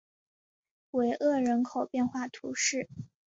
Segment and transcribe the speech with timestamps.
[0.89, 2.89] 维厄人口变化图示